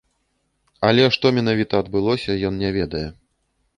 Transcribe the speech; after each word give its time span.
Але 0.87 1.03
што 1.15 1.31
менавіта 1.39 1.73
адбылося, 1.85 2.31
ён 2.51 2.61
не 2.63 2.69
ведае. 2.79 3.07